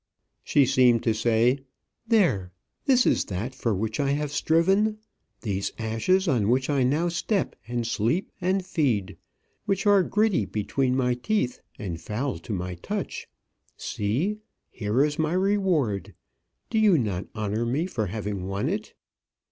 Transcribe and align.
She 0.43 0.65
seemed 0.65 1.03
to 1.03 1.13
say, 1.13 1.59
"There 2.07 2.51
this 2.85 3.05
is 3.05 3.25
that 3.25 3.53
for 3.53 3.75
which 3.75 3.99
I 3.99 4.13
have 4.13 4.31
striven 4.31 4.97
these 5.41 5.71
ashes 5.77 6.27
on 6.27 6.49
which 6.49 6.71
I 6.71 6.81
now 6.81 7.07
step, 7.07 7.55
and 7.67 7.85
sleep, 7.85 8.31
and 8.41 8.65
feed, 8.65 9.17
which 9.65 9.85
are 9.85 10.01
gritty 10.01 10.45
between 10.45 10.95
my 10.97 11.13
teeth, 11.13 11.61
and 11.77 12.01
foul 12.01 12.39
to 12.39 12.51
my 12.51 12.73
touch! 12.81 13.29
See, 13.77 14.39
here 14.71 15.03
is 15.05 15.19
my 15.19 15.33
reward! 15.33 16.15
Do 16.71 16.79
you 16.79 16.97
not 16.97 17.27
honour 17.35 17.63
me 17.63 17.85
for 17.85 18.07
having 18.07 18.47
won 18.47 18.69
it?" 18.69 18.95